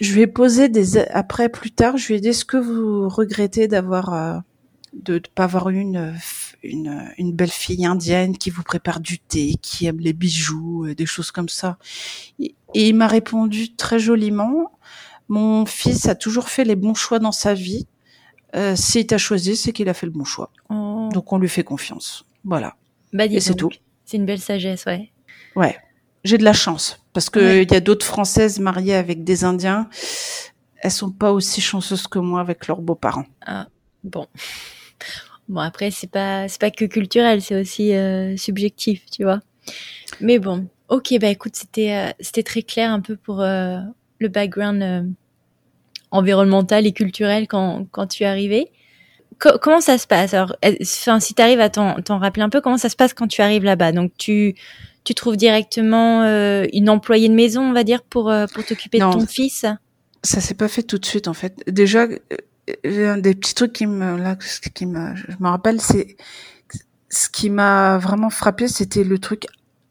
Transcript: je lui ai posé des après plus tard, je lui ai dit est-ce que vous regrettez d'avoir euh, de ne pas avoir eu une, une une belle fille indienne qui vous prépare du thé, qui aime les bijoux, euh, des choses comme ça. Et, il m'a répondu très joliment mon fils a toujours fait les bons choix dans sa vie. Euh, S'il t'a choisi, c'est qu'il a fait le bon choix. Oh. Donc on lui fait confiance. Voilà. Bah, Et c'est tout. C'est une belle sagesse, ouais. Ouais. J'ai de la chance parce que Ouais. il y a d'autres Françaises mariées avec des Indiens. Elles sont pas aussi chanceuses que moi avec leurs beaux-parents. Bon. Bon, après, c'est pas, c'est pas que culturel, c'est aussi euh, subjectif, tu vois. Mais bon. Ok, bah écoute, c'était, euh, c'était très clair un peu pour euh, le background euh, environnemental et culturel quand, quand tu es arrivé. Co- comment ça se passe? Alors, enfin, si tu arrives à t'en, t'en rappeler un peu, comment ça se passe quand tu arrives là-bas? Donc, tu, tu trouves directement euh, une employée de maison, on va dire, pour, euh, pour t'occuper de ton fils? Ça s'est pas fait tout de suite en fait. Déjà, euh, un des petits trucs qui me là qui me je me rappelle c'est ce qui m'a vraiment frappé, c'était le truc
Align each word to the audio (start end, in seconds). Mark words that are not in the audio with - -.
je 0.00 0.14
lui 0.14 0.22
ai 0.22 0.26
posé 0.26 0.68
des 0.68 0.98
après 0.98 1.48
plus 1.48 1.70
tard, 1.70 1.96
je 1.96 2.08
lui 2.08 2.14
ai 2.14 2.20
dit 2.20 2.28
est-ce 2.28 2.44
que 2.44 2.56
vous 2.56 3.08
regrettez 3.08 3.68
d'avoir 3.68 4.14
euh, 4.14 4.38
de 4.92 5.14
ne 5.14 5.18
pas 5.34 5.44
avoir 5.44 5.70
eu 5.70 5.78
une, 5.78 6.14
une 6.62 7.12
une 7.18 7.32
belle 7.32 7.50
fille 7.50 7.86
indienne 7.86 8.36
qui 8.36 8.50
vous 8.50 8.62
prépare 8.62 9.00
du 9.00 9.18
thé, 9.18 9.54
qui 9.62 9.86
aime 9.86 10.00
les 10.00 10.12
bijoux, 10.12 10.86
euh, 10.86 10.94
des 10.94 11.06
choses 11.06 11.30
comme 11.30 11.48
ça. 11.48 11.78
Et, 12.38 12.54
il 12.74 12.94
m'a 12.94 13.08
répondu 13.08 13.74
très 13.74 13.98
joliment 13.98 14.70
mon 15.30 15.64
fils 15.64 16.08
a 16.08 16.16
toujours 16.16 16.48
fait 16.48 16.64
les 16.64 16.74
bons 16.74 16.94
choix 16.94 17.20
dans 17.20 17.32
sa 17.32 17.54
vie. 17.54 17.86
Euh, 18.56 18.74
S'il 18.74 19.06
t'a 19.06 19.16
choisi, 19.16 19.56
c'est 19.56 19.72
qu'il 19.72 19.88
a 19.88 19.94
fait 19.94 20.06
le 20.06 20.12
bon 20.12 20.24
choix. 20.24 20.50
Oh. 20.68 21.08
Donc 21.12 21.32
on 21.32 21.38
lui 21.38 21.48
fait 21.48 21.62
confiance. 21.62 22.26
Voilà. 22.44 22.76
Bah, 23.12 23.26
Et 23.26 23.40
c'est 23.40 23.54
tout. 23.54 23.70
C'est 24.04 24.16
une 24.16 24.26
belle 24.26 24.40
sagesse, 24.40 24.84
ouais. 24.86 25.12
Ouais. 25.54 25.78
J'ai 26.24 26.36
de 26.36 26.42
la 26.42 26.52
chance 26.52 26.99
parce 27.12 27.30
que 27.30 27.40
Ouais. 27.40 27.62
il 27.64 27.72
y 27.72 27.76
a 27.76 27.80
d'autres 27.80 28.06
Françaises 28.06 28.58
mariées 28.60 28.94
avec 28.94 29.24
des 29.24 29.44
Indiens. 29.44 29.88
Elles 30.82 30.90
sont 30.90 31.10
pas 31.10 31.32
aussi 31.32 31.60
chanceuses 31.60 32.06
que 32.06 32.18
moi 32.18 32.40
avec 32.40 32.66
leurs 32.66 32.80
beaux-parents. 32.80 33.26
Bon. 34.04 34.26
Bon, 35.48 35.58
après, 35.60 35.90
c'est 35.90 36.06
pas, 36.10 36.46
c'est 36.46 36.60
pas 36.60 36.70
que 36.70 36.84
culturel, 36.84 37.42
c'est 37.42 37.60
aussi 37.60 37.92
euh, 37.92 38.36
subjectif, 38.36 39.02
tu 39.10 39.24
vois. 39.24 39.40
Mais 40.20 40.38
bon. 40.38 40.68
Ok, 40.88 41.12
bah 41.20 41.26
écoute, 41.28 41.56
c'était, 41.56 41.92
euh, 41.92 42.10
c'était 42.20 42.44
très 42.44 42.62
clair 42.62 42.92
un 42.92 43.00
peu 43.00 43.16
pour 43.16 43.40
euh, 43.40 43.78
le 44.20 44.28
background 44.28 44.80
euh, 44.82 45.02
environnemental 46.10 46.86
et 46.86 46.92
culturel 46.92 47.46
quand, 47.48 47.86
quand 47.90 48.06
tu 48.06 48.22
es 48.24 48.26
arrivé. 48.26 48.70
Co- 49.38 49.58
comment 49.60 49.80
ça 49.80 49.98
se 49.98 50.06
passe? 50.06 50.34
Alors, 50.34 50.54
enfin, 50.82 51.20
si 51.20 51.34
tu 51.34 51.42
arrives 51.42 51.60
à 51.60 51.70
t'en, 51.70 51.94
t'en 52.02 52.18
rappeler 52.18 52.42
un 52.42 52.48
peu, 52.48 52.60
comment 52.60 52.78
ça 52.78 52.88
se 52.88 52.96
passe 52.96 53.14
quand 53.14 53.28
tu 53.28 53.40
arrives 53.42 53.64
là-bas? 53.64 53.92
Donc, 53.92 54.12
tu, 54.18 54.54
tu 55.04 55.14
trouves 55.14 55.36
directement 55.36 56.22
euh, 56.22 56.66
une 56.72 56.90
employée 56.90 57.28
de 57.28 57.34
maison, 57.34 57.62
on 57.62 57.72
va 57.72 57.84
dire, 57.84 58.02
pour, 58.02 58.30
euh, 58.30 58.46
pour 58.52 58.64
t'occuper 58.64 58.98
de 58.98 59.04
ton 59.04 59.26
fils? 59.26 59.66
Ça 60.22 60.40
s'est 60.40 60.54
pas 60.54 60.68
fait 60.68 60.82
tout 60.82 60.98
de 60.98 61.06
suite 61.06 61.28
en 61.28 61.34
fait. 61.34 61.54
Déjà, 61.66 62.06
euh, 62.84 63.12
un 63.12 63.18
des 63.18 63.34
petits 63.34 63.54
trucs 63.54 63.72
qui 63.72 63.86
me 63.86 64.16
là 64.16 64.36
qui 64.74 64.86
me 64.86 65.14
je 65.16 65.36
me 65.40 65.48
rappelle 65.48 65.80
c'est 65.80 66.16
ce 67.08 67.28
qui 67.28 67.50
m'a 67.50 67.98
vraiment 67.98 68.30
frappé, 68.30 68.68
c'était 68.68 69.02
le 69.02 69.18
truc 69.18 69.46